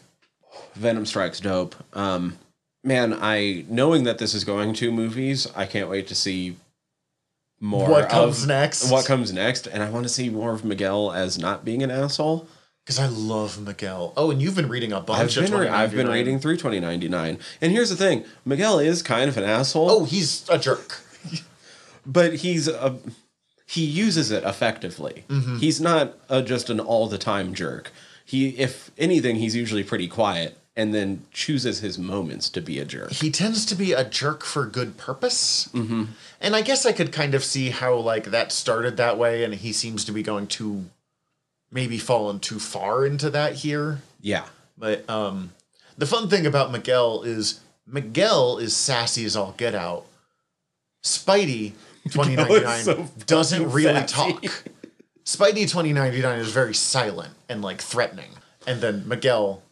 [0.76, 1.76] Venom Strike's dope.
[1.94, 2.38] Um,
[2.84, 6.58] man, I knowing that this is going to movies, I can't wait to see
[7.60, 7.90] more.
[7.90, 8.92] What comes of next?
[8.92, 9.68] What comes next?
[9.68, 12.48] And I want to see more of Miguel as not being an asshole.
[12.84, 14.14] Because I love Miguel.
[14.18, 16.58] Oh, and you've been reading a I've bunch of been re- I've been reading through
[16.58, 19.90] twenty ninety nine, and here's the thing: Miguel is kind of an asshole.
[19.90, 21.02] Oh, he's a jerk.
[22.06, 22.98] but he's a
[23.68, 25.24] he uses it effectively.
[25.30, 25.58] Mm-hmm.
[25.58, 27.92] He's not a, just an all the time jerk.
[28.26, 32.86] He, if anything, he's usually pretty quiet and then chooses his moments to be a
[32.86, 33.12] jerk.
[33.12, 35.70] He tends to be a jerk for good purpose.
[35.74, 36.06] Mm-hmm.
[36.40, 39.54] And I guess I could kind of see how like that started that way, and
[39.54, 40.86] he seems to be going too,
[41.72, 44.02] maybe fallen too far into that here.
[44.22, 44.46] Yeah,
[44.78, 45.52] But um,
[45.98, 50.06] the fun thing about Miguel is Miguel is sassy as all get out.
[51.04, 51.74] Spidey
[52.12, 54.14] twenty ninety nine so doesn't really sassy.
[54.34, 54.44] talk.
[55.26, 58.30] Spidey twenty ninety nine is very silent and like threatening,
[58.68, 59.64] and then Miguel.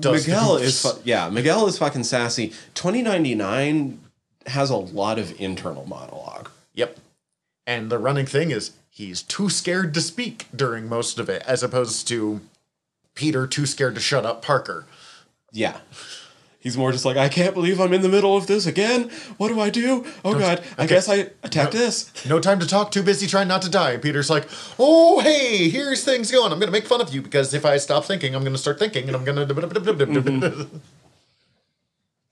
[0.00, 2.52] Does Miguel is fu- yeah Miguel is fucking sassy.
[2.74, 4.00] Twenty ninety nine
[4.46, 6.50] has a lot of internal monologue.
[6.74, 6.98] Yep.
[7.66, 11.62] And the running thing is he's too scared to speak during most of it, as
[11.62, 12.40] opposed to
[13.14, 14.86] Peter too scared to shut up Parker.
[15.52, 15.78] Yeah.
[16.58, 19.08] He's more just like, I can't believe I'm in the middle of this again.
[19.36, 20.04] What do I do?
[20.24, 20.94] Oh god, I okay.
[20.94, 22.12] guess I attack this.
[22.26, 23.96] No time to talk, too busy trying not to die.
[23.98, 24.48] Peter's like,
[24.80, 26.52] oh, hey, here's things going.
[26.52, 28.58] I'm going to make fun of you because if I stop thinking, I'm going to
[28.58, 30.40] start thinking and I'm going mm-hmm.
[30.40, 30.68] to.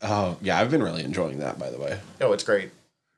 [0.02, 2.00] Oh, yeah, I've been really enjoying that, by the way.
[2.20, 2.70] Oh, it's great.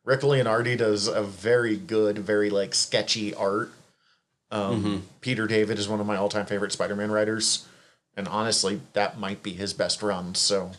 [0.09, 3.71] Rick Leonardi does a very good, very like sketchy art.
[4.51, 7.67] Um, Peter David is one of my all time favorite Spider Man writers.
[8.17, 10.35] And honestly, that might be his best run.
[10.35, 10.71] So,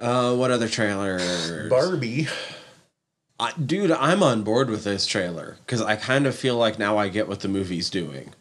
[0.00, 1.70] Uh, what other trailers?
[1.70, 2.26] Barbie.
[3.38, 6.98] I, dude, I'm on board with this trailer because I kind of feel like now
[6.98, 8.34] I get what the movie's doing.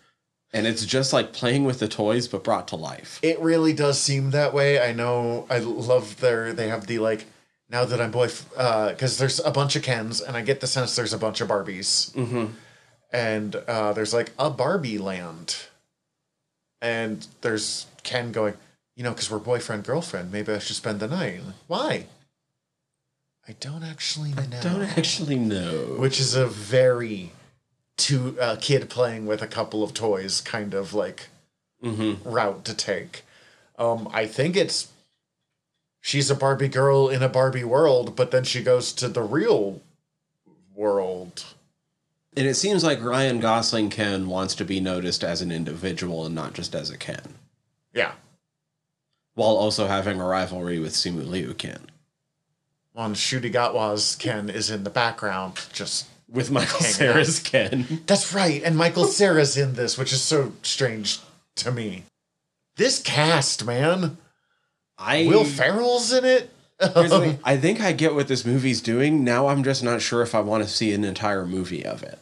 [0.51, 3.19] And it's just like playing with the toys, but brought to life.
[3.21, 4.81] It really does seem that way.
[4.81, 5.45] I know.
[5.51, 6.51] I love their.
[6.51, 7.27] They have the like.
[7.69, 10.95] Now that I'm boy, because there's a bunch of Kens, and I get the sense
[10.95, 12.45] there's a bunch of Barbies, Mm-hmm.
[13.13, 15.55] and uh, there's like a Barbie land,
[16.81, 18.55] and there's Ken going,
[18.95, 20.31] you know, because we're boyfriend girlfriend.
[20.31, 21.41] Maybe I should spend the night.
[21.67, 22.05] Why?
[23.47, 24.59] I don't actually know.
[24.61, 25.95] Don't actually know.
[25.97, 27.31] Which is a very
[27.97, 31.29] two uh, kid playing with a couple of toys kind of like
[31.83, 32.27] Mm-hmm.
[32.29, 33.23] route to take.
[33.77, 34.89] Um, I think it's
[36.09, 39.79] she's a Barbie girl in a Barbie world, but then she goes to the real
[40.73, 41.45] world.
[42.35, 46.33] And it seems like Ryan Gosling Ken wants to be noticed as an individual and
[46.33, 47.35] not just as a Ken,
[47.93, 48.13] Yeah.
[49.35, 51.91] while also having a rivalry with Simu Liu Ken.
[52.95, 58.01] On Ncuti Gatwa's Ken is in the background, just With Michael Cera's Ken.
[58.07, 61.19] That's right, and Michael Cera's in this, which is so strange
[61.55, 62.03] to me.
[62.77, 64.17] This cast, man.
[64.99, 66.51] I Will Ferrell's in it.
[66.79, 69.23] Here's the thing, I think I get what this movie's doing.
[69.23, 72.19] Now I'm just not sure if I want to see an entire movie of it.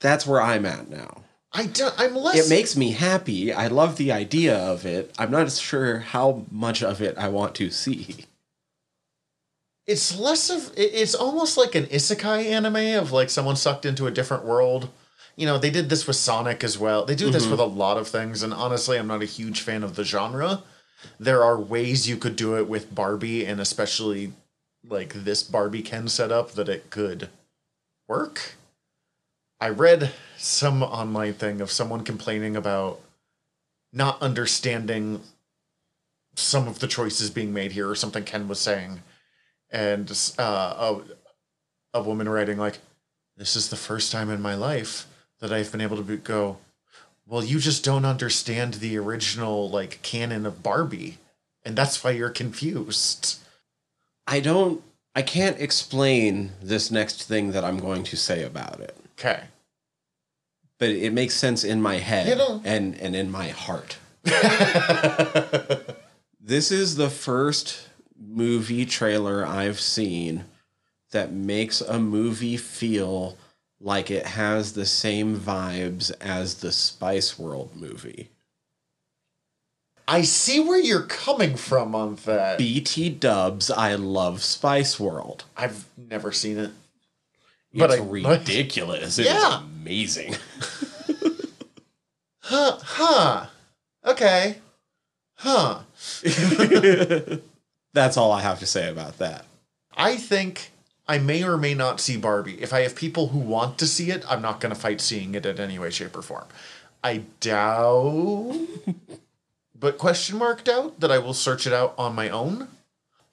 [0.00, 1.22] That's where I'm at now.
[1.52, 2.46] I don't, I'm less.
[2.46, 3.52] It makes me happy.
[3.52, 5.12] I love the idea of it.
[5.18, 8.24] I'm not sure how much of it I want to see.
[9.86, 14.10] it's less of it's almost like an isekai anime of like someone sucked into a
[14.10, 14.88] different world
[15.40, 17.06] you know they did this with sonic as well.
[17.06, 19.82] They do this with a lot of things and honestly i'm not a huge fan
[19.82, 20.62] of the genre.
[21.18, 24.34] There are ways you could do it with barbie and especially
[24.86, 27.30] like this barbie ken setup that it could
[28.06, 28.56] work.
[29.58, 33.00] I read some online thing of someone complaining about
[33.94, 35.22] not understanding
[36.34, 39.00] some of the choices being made here or something ken was saying.
[39.70, 41.00] And uh,
[41.94, 42.78] a, a woman writing like
[43.38, 45.06] this is the first time in my life
[45.40, 46.58] that i've been able to go
[47.26, 51.18] well you just don't understand the original like canon of barbie
[51.64, 53.36] and that's why you're confused
[54.26, 54.80] I don't.
[55.16, 59.44] I can't explain this next thing that I'm going to say about it, okay
[60.78, 63.98] but it makes sense in my head You know- and and in my heart.
[66.42, 70.46] This is the first movie trailer I've seen
[71.12, 73.36] that makes a movie feel
[73.80, 78.28] like it has the same vibes as the Spice World movie.
[80.06, 85.44] i see where you're coming from on that BT dubs, I love Spice World.
[85.56, 86.70] i've never seen it
[87.72, 89.18] But But it's I- but- ridiculous.
[89.18, 89.62] It is Yeah.
[89.62, 90.36] amazing.
[92.40, 93.46] huh huh
[94.04, 94.58] okay
[95.36, 95.80] huh
[97.92, 99.46] That's all I have to say about that.
[99.96, 100.70] I think
[101.10, 102.62] I may or may not see Barbie.
[102.62, 105.34] If I have people who want to see it, I'm not going to fight seeing
[105.34, 106.44] it in any way, shape, or form.
[107.02, 108.54] I doubt,
[109.74, 112.68] but question mark doubt that I will search it out on my own.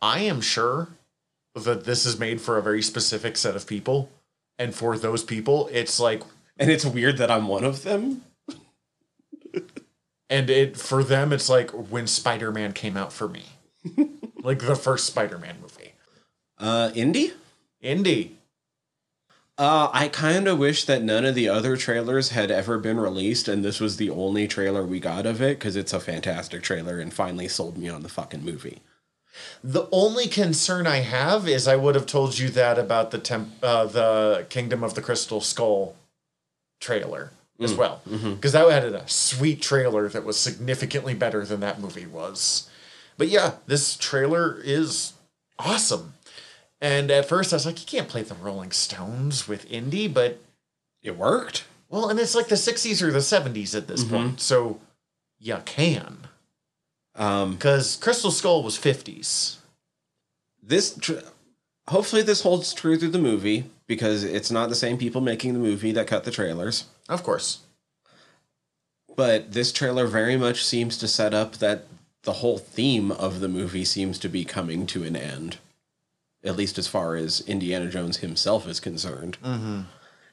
[0.01, 0.87] I am sure
[1.53, 4.09] that this is made for a very specific set of people.
[4.57, 6.23] And for those people, it's like,
[6.57, 8.23] And it's weird that I'm one of them.
[10.31, 13.43] and it for them, it's like when Spider Man came out for me,
[14.41, 15.93] like the first Spider Man movie.
[16.57, 17.33] Uh, Indy?
[17.81, 18.37] Indy.
[19.57, 23.47] Uh, I kind of wish that none of the other trailers had ever been released,
[23.47, 26.99] and this was the only trailer we got of it because it's a fantastic trailer
[26.99, 28.81] and finally sold me on the fucking movie.
[29.63, 33.49] The only concern I have is I would have told you that about the temp,
[33.63, 35.95] uh, the Kingdom of the Crystal Skull
[36.79, 41.79] trailer as well, because that had a sweet trailer that was significantly better than that
[41.81, 42.69] movie was.
[43.17, 45.13] But yeah, this trailer is
[45.57, 46.13] awesome.
[46.79, 50.39] And at first I was like, you can't play the Rolling Stones with Indy, but
[51.01, 51.65] It worked.
[51.89, 54.79] well, and it's like the 60s or the 70s at this point, so
[55.39, 56.27] you can.
[57.15, 59.55] Um, Because Crystal Skull was 50s.
[60.61, 61.13] this, tr-
[61.87, 65.59] hopefully this holds true through the movie because it's not the same people making the
[65.59, 66.85] movie that cut the trailers.
[67.09, 67.59] Of course.
[69.15, 71.85] But this trailer very much seems to set up that
[72.23, 75.57] the whole theme of the movie seems to be coming to an end,
[76.47, 79.37] at least as far as Indiana Jones himself is concerned.
[79.43, 79.81] Mm-hmm.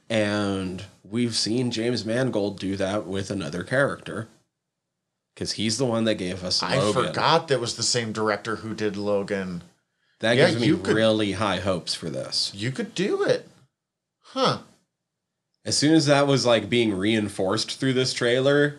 [0.09, 4.29] And we've seen James Mangold do that with another character.
[5.35, 6.79] Because he's the one that gave us Logan.
[6.79, 9.65] I forgot that was the same director who did Logan.
[10.21, 12.53] That Yeah, gives me could- really high hopes for this.
[12.55, 13.49] You could do it.
[14.21, 14.59] Huh.
[15.65, 18.77] As soon as that was like being reinforced through this trailer,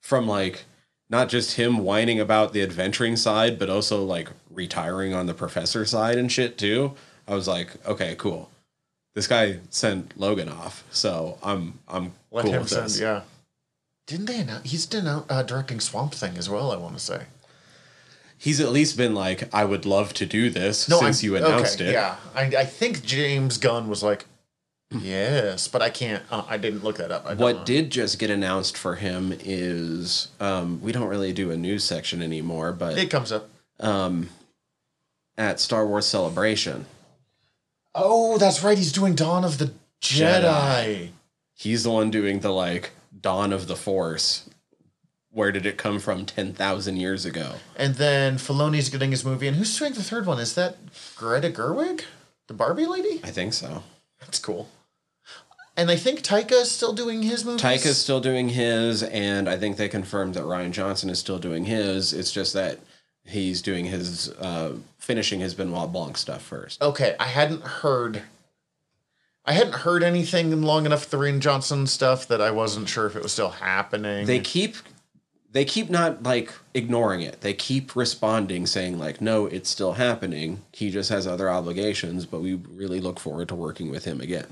[0.00, 0.64] from like
[1.12, 5.84] not just him whining about the adventuring side, but also like retiring on the professor
[5.84, 6.94] side and shit too,
[7.28, 8.50] I was like, okay, cool.
[9.14, 12.98] This guy sent Logan off, so I'm I'm Let cool him with send, this.
[12.98, 13.20] yeah.
[14.06, 14.68] Didn't they announce?
[14.70, 17.24] He's been out, uh, directing Swamp Thing as well, I want to say.
[18.38, 21.80] He's at least been like, I would love to do this since I'm- you announced
[21.80, 21.92] okay, it.
[21.92, 22.16] Yeah.
[22.34, 24.24] I, I think James Gunn was like,
[25.00, 27.24] yes, but I can't, uh, I didn't look that up.
[27.36, 27.64] What know.
[27.64, 32.22] did just get announced for him is um, we don't really do a news section
[32.22, 33.48] anymore, but It comes up.
[33.80, 34.28] um,
[35.38, 36.86] at Star Wars Celebration,
[37.94, 38.78] Oh, that's right.
[38.78, 40.40] He's doing Dawn of the Jedi.
[40.42, 41.08] Jedi.
[41.54, 44.48] he's the one doing the like Dawn of the Force.
[45.30, 47.54] Where did it come from 10,000 years ago?
[47.76, 49.46] And then Filoni's getting his movie.
[49.48, 50.38] And who's doing the third one?
[50.38, 50.76] Is that
[51.16, 52.02] Greta Gerwig?
[52.48, 53.20] The Barbie lady?
[53.24, 53.82] I think so.
[54.20, 54.68] That's cool.
[55.76, 57.62] And I think Taika is still doing his movies.
[57.62, 61.38] Taika is still doing his, and I think they confirmed that Rian Johnson is still
[61.38, 62.12] doing his.
[62.12, 62.78] It's just that
[63.24, 66.82] he's doing his, uh, finishing his Benoit Blanc stuff first.
[66.82, 68.22] Okay, I hadn't heard.
[69.44, 73.16] I hadn't heard anything long enough the Rian Johnson stuff that I wasn't sure if
[73.16, 74.26] it was still happening.
[74.26, 74.76] they keep
[75.50, 80.62] they keep not like ignoring it they keep responding saying like no it's still happening
[80.72, 84.46] he just has other obligations but we really look forward to working with him again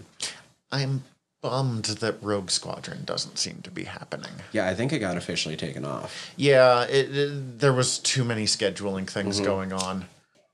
[0.73, 1.05] I'm
[1.43, 4.33] bummed that Rogue Squadron doesn't seem to be happening.
[4.53, 8.45] yeah i think it got officially taken off Yeah, it, it- there was too many
[8.45, 10.05] scheduling things going on,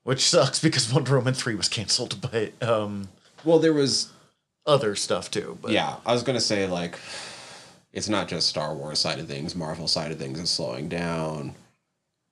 [0.03, 3.09] which sucks because Wonder Woman three was canceled, but um,
[3.43, 4.09] well there was
[4.65, 5.57] other stuff too.
[5.61, 6.97] But yeah i was gonna say like
[7.93, 11.53] it's not just star wars side of things marvel side of things is slowing down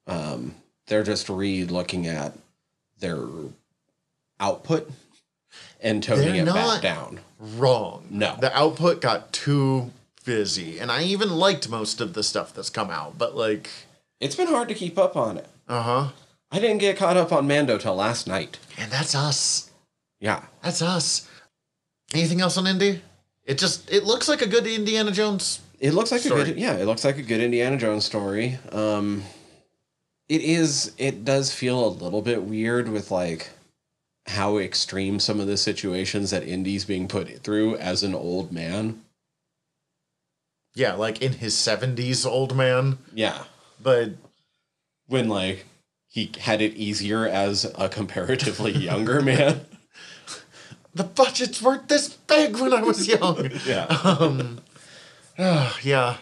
[0.07, 0.53] um
[0.87, 2.33] they're just re-looking at
[2.99, 3.17] their
[4.39, 4.89] output
[5.81, 8.07] and toning They're it back down wrong.
[8.09, 8.35] No.
[8.39, 9.91] the output got too
[10.25, 13.69] busy, and I even liked most of the stuff that's come out, but like,
[14.19, 16.09] it's been hard to keep up on it uh huh.
[16.51, 18.59] I didn't get caught up on Mando till last night.
[18.77, 19.71] And that's us.
[20.19, 20.43] Yeah.
[20.61, 21.27] That's us.
[22.13, 23.01] Anything else on Indy?
[23.43, 25.61] It just it looks like a good Indiana Jones.
[25.79, 28.57] It looks like a good yeah, it looks like a good Indiana Jones story.
[28.71, 29.23] Um
[30.29, 33.49] it is it does feel a little bit weird with like
[34.27, 39.01] how extreme some of the situations that Indy's being put through as an old man.
[40.73, 42.97] Yeah, like in his seventies, old man.
[43.13, 43.43] Yeah.
[43.81, 44.11] But
[45.07, 45.65] When like
[46.07, 49.61] he had it easier as a comparatively younger man.
[50.93, 53.51] the budgets weren't this big when I was young.
[53.65, 53.85] Yeah.
[54.03, 54.59] um,
[55.37, 56.17] ah, yeah.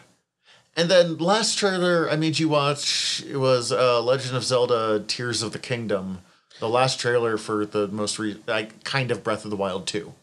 [0.76, 5.42] And then last trailer I made you watch it was uh, Legend of Zelda: Tears
[5.42, 6.20] of the Kingdom.
[6.64, 10.14] The last trailer for the most re- like kind of Breath of the Wild two.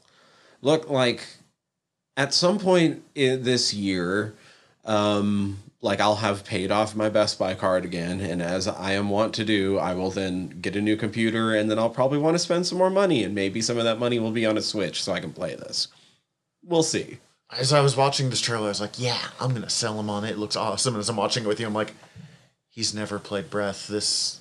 [0.63, 1.27] look like
[2.17, 4.35] at some point in this year
[4.87, 9.11] um like i'll have paid off my best buy card again and as i am
[9.11, 12.35] wont to do i will then get a new computer and then i'll probably want
[12.35, 14.63] to spend some more money and maybe some of that money will be on a
[14.63, 15.89] switch so i can play this
[16.65, 17.19] we'll see
[17.51, 20.25] As I was watching this trailer, I was like, "Yeah, I'm gonna sell him on
[20.25, 20.31] it.
[20.31, 21.95] It looks awesome." And as I'm watching it with you, I'm like,
[22.71, 23.89] "He's never played Breath.
[23.89, 24.39] This,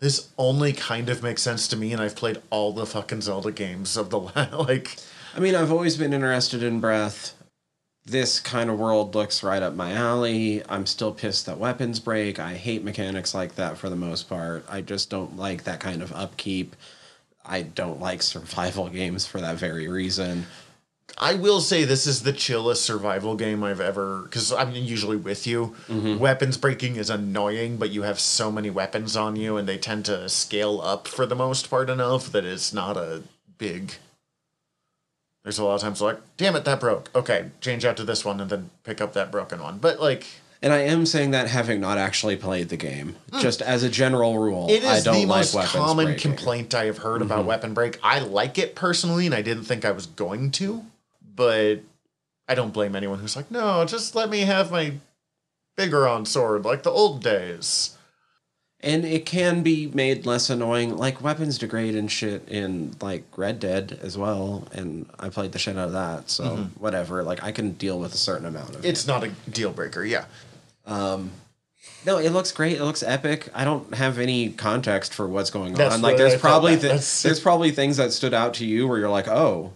[0.00, 3.52] this only kind of makes sense to me." And I've played all the fucking Zelda
[3.52, 4.18] games of the
[4.58, 4.96] like.
[5.36, 7.34] i mean i've always been interested in breath
[8.06, 12.38] this kind of world looks right up my alley i'm still pissed that weapons break
[12.38, 16.02] i hate mechanics like that for the most part i just don't like that kind
[16.02, 16.76] of upkeep
[17.44, 20.46] I don't like survival games for that very reason.
[21.16, 25.46] I will say this is the chillest survival game I've ever because I'm usually with
[25.46, 25.74] you.
[25.88, 26.18] Mm-hmm.
[26.18, 30.06] Weapons breaking is annoying, but you have so many weapons on you, and they tend
[30.06, 33.22] to scale up for the most part enough that it's not a
[33.58, 33.94] big.
[35.44, 37.10] There's a lot of times like, damn it, that broke.
[37.14, 39.78] Okay, change out to this one and then pick up that broken one.
[39.78, 40.26] But like,
[40.62, 43.40] And I am saying that having not actually played the game, hmm.
[43.40, 46.32] just as a general rule, it I don't the like most common breaking.
[46.32, 47.48] complaint I have heard about mm-hmm.
[47.48, 48.00] weapon break.
[48.02, 50.86] I like it personally, and I didn't think I was going to,
[51.34, 51.80] but
[52.48, 54.94] I don't blame anyone who's like, no, just let me have my
[55.76, 57.96] bigger on sword like the old days.
[58.84, 60.96] and it can be made less annoying.
[60.96, 65.58] Like weapons degrade and shit in like Red Dead as well, and I played the
[65.58, 66.28] shit out of that.
[66.28, 66.62] So mm-hmm.
[66.80, 68.88] whatever, like I can deal with a certain amount of it.
[68.88, 70.04] It's not a deal breaker.
[70.04, 70.26] Yeah.
[70.84, 71.30] Um,
[72.04, 72.76] no, it looks great.
[72.76, 73.48] It looks epic.
[73.54, 76.02] I don't have any context for what's going That's on.
[76.02, 79.08] Like there's I probably th- there's probably things that stood out to you where you're
[79.08, 79.72] like, oh.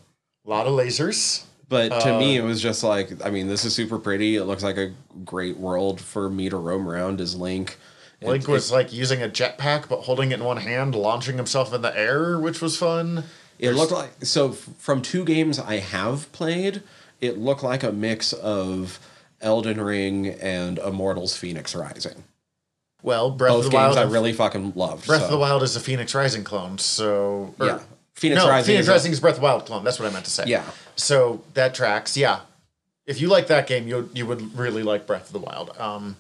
[0.47, 1.45] A lot of lasers.
[1.69, 4.37] But to me, Uh, it was just like, I mean, this is super pretty.
[4.37, 4.93] It looks like a
[5.25, 7.79] great world for me to roam around as Link.
[8.23, 11.73] Link it- was like using a jetpack, but holding it in one hand, launching himself
[11.75, 13.25] in the air, which was fun.
[13.59, 16.83] It looked like so f- from two games I have played,
[17.21, 18.99] it looked like a mix of
[19.41, 22.25] Elden Ring and Immortals Fenyx Rising.
[23.03, 23.99] Well, Breath Both of the games Wild.
[23.99, 25.07] I really fucking loved.
[25.07, 25.25] Breath so.
[25.27, 27.79] of the Wild is a Fenyx Rising clone, so or- Yeah.
[28.19, 28.77] Fenyx no, Rising.
[28.77, 29.85] Fenyx is Rising is Breath of the Wild clone.
[29.85, 30.45] That's what I meant to say.
[30.47, 30.65] Yeah.
[30.97, 32.17] So that tracks.
[32.17, 32.41] Yeah.
[33.07, 35.77] If you like that game, you you would really like Breath of the Wild.
[35.79, 36.17] Um,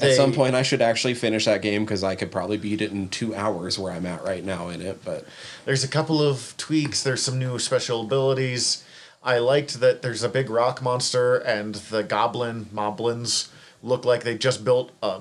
[0.00, 2.90] At some point, I should actually finish that game because I could probably beat it
[2.90, 5.04] in two hours where I'm at right now in it.
[5.04, 5.26] But
[5.66, 7.02] There's a couple of tweaks.
[7.02, 8.84] There's some new special abilities.
[9.22, 13.50] I liked that there's a big rock monster and the goblin moblins
[13.82, 15.20] look like they just built a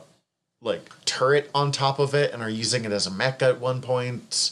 [0.61, 3.81] like turret on top of it and are using it as a mech at one
[3.81, 4.51] point.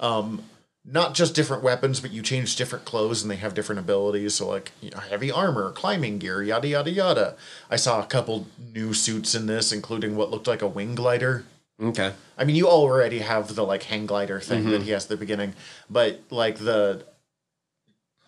[0.00, 0.44] Um,
[0.84, 4.34] not just different weapons, but you change different clothes and they have different abilities.
[4.34, 7.36] So like you know, heavy armor, climbing gear, yada yada yada.
[7.70, 11.44] I saw a couple new suits in this, including what looked like a wing glider.
[11.80, 14.84] okay, I mean, you already have the like hang glider thing that mm-hmm.
[14.84, 15.54] he has at the beginning,
[15.88, 17.04] but like the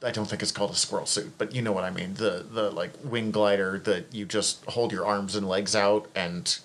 [0.02, 2.14] I don't think it's called a squirrel suit, but you know what I mean.
[2.14, 6.58] The the like wing glider that you just hold your arms and legs out and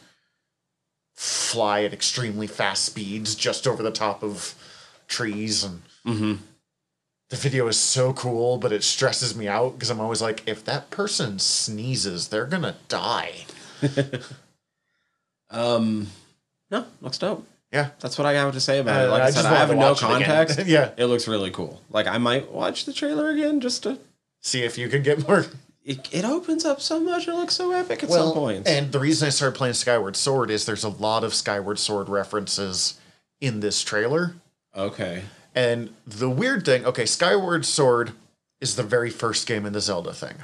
[1.16, 4.56] fly at extremely fast speeds just over the top of
[5.12, 6.34] trees and mm-hmm.
[7.30, 10.66] the video is so cool, but it stresses me out because I'm always like, if
[10.66, 13.46] that person sneezes, they're gonna die.
[15.52, 16.08] um,
[16.72, 17.46] no, looks dope.
[17.72, 17.90] Yeah.
[18.00, 19.08] That's what I have to say about it.
[19.08, 20.60] Uh, Like I, I said, I have no watch it context.
[20.66, 20.92] Yeah.
[20.98, 21.82] it looks really cool.
[21.90, 24.00] Like I might watch the trailer again just to.
[24.42, 25.46] See if you can get more
[25.84, 27.28] It, it opens up so much.
[27.28, 28.70] It looks so epic at some points.
[28.70, 32.10] And the reason I started playing Skyward Sword is there's a lot of Skyward Sword
[32.10, 33.00] references
[33.40, 34.36] in this trailer.
[34.76, 35.24] Okay.
[35.54, 38.12] And the weird thing, okay, Skyward Sword
[38.62, 40.36] is the very first game in the Zelda thing.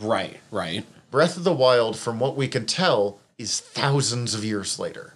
[0.00, 0.40] Right.
[0.50, 0.84] Right.
[1.10, 5.14] Breath of the Wild, from what we can tell, is thousands of years later.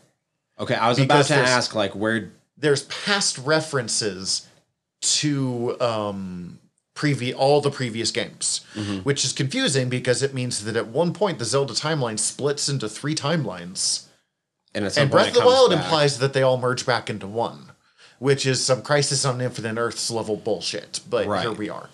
[0.59, 0.75] Okay.
[0.75, 2.31] I was Because about to ask, like, where.
[2.59, 4.47] There's past references
[5.03, 6.59] to um
[6.95, 8.65] previ- all the previous games,
[9.03, 12.89] which is confusing because it means that at one point the Zelda timeline splits into
[12.89, 14.07] three timelines.
[14.75, 15.83] And, And Breath of the Wild back.
[15.85, 17.73] implies that they all merge back into one,
[18.19, 21.01] which is some Crisis on Infinite Earths level bullshit.
[21.09, 21.43] But Right.
[21.43, 21.89] here we are.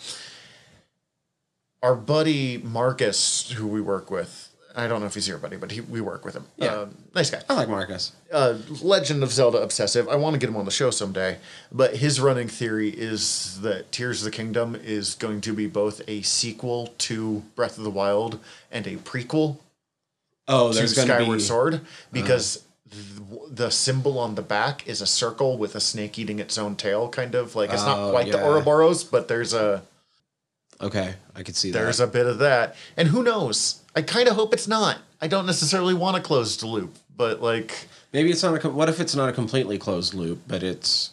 [1.82, 5.70] Our buddy Marcus, who we work with, I don't know if he's your buddy, but
[5.72, 6.44] he, we work with him.
[6.56, 6.72] Yeah.
[6.74, 7.42] Uh, nice guy.
[7.48, 8.12] I like Marcus.
[8.32, 10.08] Uh, Legend of Zelda obsessive.
[10.08, 11.38] I want to get him on the show someday.
[11.70, 16.00] But his running theory is that Tears of the Kingdom is going to be both
[16.08, 18.38] a sequel to Breath of the Wild
[18.70, 19.58] and a prequel
[20.48, 21.42] Oh, to there's to Skyward be.
[21.44, 21.80] Sword
[22.12, 22.66] because th-
[23.50, 27.08] the symbol on the back is a circle with a snake eating its own tail,
[27.08, 28.44] kind of like it's Oh, not quite the yeah.
[28.46, 29.82] Ouroboros, but there's a
[30.80, 32.04] Okay, I could see there's that.
[32.04, 33.80] a bit of that, and who knows?
[33.94, 34.98] I kind of hope it's not.
[35.20, 38.68] I don't necessarily want a closed loop, but like Maybe it's not a.
[38.70, 41.10] What if it's not a completely closed loop, but it's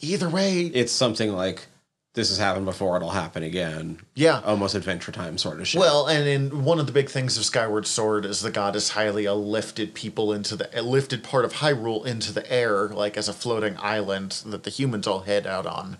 [0.00, 1.66] either way, it's something like
[2.14, 3.98] this has happened before, it'll happen again.
[4.14, 4.40] yeah.
[4.44, 5.80] Almost Adventure Time sort of shit.
[5.80, 9.34] Well, and in one of the big things of Skyward Sword is the goddess Hylia
[9.34, 13.76] lifted people into the lifted part of Hyrule into the air, like as a floating
[13.78, 15.96] island that the humans all head out on,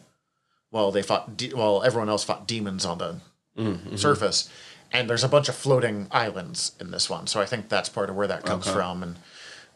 [0.70, 3.16] while they fought, de- while everyone else fought demons on the
[3.58, 3.96] Mm-hmm.
[3.96, 4.48] surface.
[4.90, 8.08] And there's a bunch of floating islands in this one, so I think that's part
[8.10, 8.74] of where that comes Okay.
[8.74, 9.02] from.
[9.02, 9.16] And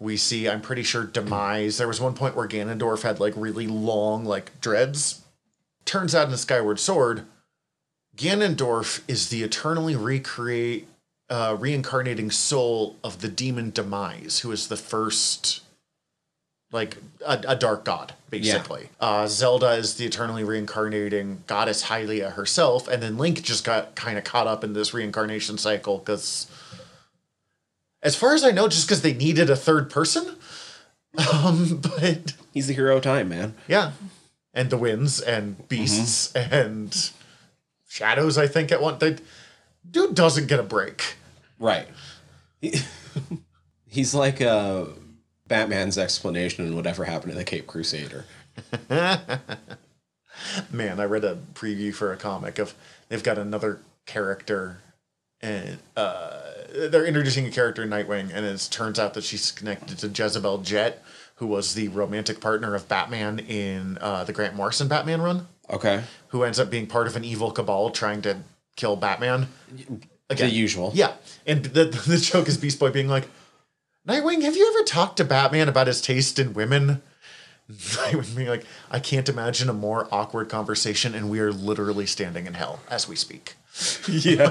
[0.01, 1.77] we see, I'm pretty sure, demise.
[1.79, 5.23] There was one point where Ganondorf had like really long like dreads.
[5.87, 7.25] Turns out in the Skyward Sword,
[8.17, 10.89] Ganondorf is the eternally recreate,
[11.31, 15.63] uh, reincarnating soul of the demon Demise, who is the first,
[16.73, 18.89] like a, a dark god, basically.
[19.01, 24.19] Uh, Zelda is the eternally reincarnating goddess Hylia herself, and then Link just got kind
[24.19, 26.51] of caught up in this reincarnation cycle because,
[28.03, 30.37] as far as I know, just because they needed a third person.
[31.33, 33.55] Um, but He's the hero of time, man.
[33.69, 33.93] yeah.
[34.57, 37.13] And the winds and beasts and
[37.89, 39.17] shadows, I think, at one they,
[39.89, 41.17] dude doesn't get a break.
[41.61, 41.87] Right.
[42.61, 42.81] He-
[43.87, 44.87] He's like uh,
[45.47, 48.25] Batman's explanation on whatever happened to the Cape Crusader.
[50.71, 52.75] Man, I read a preview for a comic of
[53.09, 54.79] they've got another character
[55.41, 56.41] and uh
[56.91, 60.59] they're introducing a character in Nightwing, and it turns out that she's connected to Jezebel
[60.59, 61.03] Jet,
[61.37, 66.03] who was the romantic partner of Batman in uh, the Grant Morrison Batman run, Okay.
[66.29, 68.39] who ends up being part of an evil cabal trying to
[68.77, 69.49] kill Batman.
[70.29, 70.91] The usual.
[70.95, 71.13] Yeah,
[71.47, 73.29] and the the joke is Beast Boy being like,
[74.09, 77.03] Nightwing, have you ever talked to Batman about his taste in women?
[77.71, 82.47] Nightwing being like, I can't imagine a more awkward conversation, and we are literally standing
[82.47, 83.55] in hell as we speak.
[84.09, 84.51] Yeah.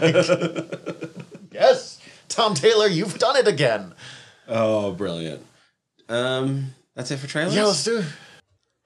[1.52, 3.94] Yes, Tom Taylor, you've done it again.
[4.48, 5.46] oh, brilliant.
[6.10, 7.56] Um, that's it for trailers.
[7.56, 8.06] Yeah, let's do it.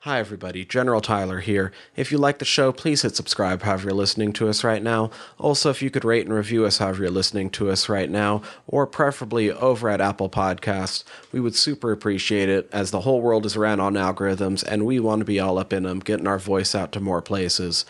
[0.04, 0.64] Hi, everybody.
[0.64, 1.74] General Tyler here.
[1.98, 5.12] If you like the show, please hit subscribe however you're listening to us right now.
[5.38, 8.42] Also, if you could rate and review us however you're listening to us right now,
[8.66, 11.04] or preferably over at Apple Podcasts,
[11.34, 15.02] we would super appreciate it as the whole world is ran on algorithms and we
[15.02, 17.84] want to be all up in them, getting our voice out to more places.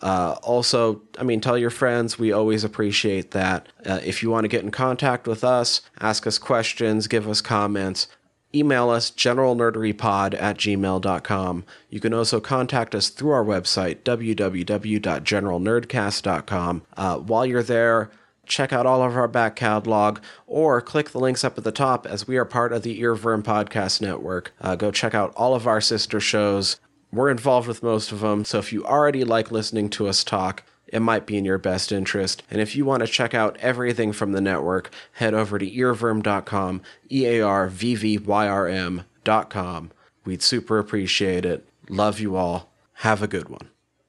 [0.00, 2.18] Uh, also, I mean, tell your friends.
[2.18, 3.68] We always appreciate that.
[3.86, 7.40] Uh, if you want to get in contact with us, ask us questions, give us
[7.40, 8.08] comments,
[8.54, 11.64] email us generalnerderypod at gmail.com.
[11.90, 16.82] You can also contact us through our website, www.generalnerdcast.com.
[16.96, 18.10] Uh, while you're there,
[18.46, 22.06] check out all of our back catalog or click the links up at the top
[22.06, 24.52] as we are part of the earVVyrm Podcast Network.
[24.60, 26.78] Uh, go check out all of our sister shows.
[27.12, 30.62] We're involved with most of them, so if you already like listening to us talk,
[30.92, 32.44] it might be in your best interest.
[32.50, 36.82] And if you want to check out everything from the network, head over to earvvyrm.com,
[37.10, 39.90] E A R V V Y R M.com.
[40.24, 41.66] We'd super appreciate it.
[41.88, 42.70] Love you all.
[42.96, 43.71] Have a good one.